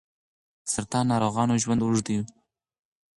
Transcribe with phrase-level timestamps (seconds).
[0.63, 2.19] د سرطان ناروغانو ژوند اوږدوي.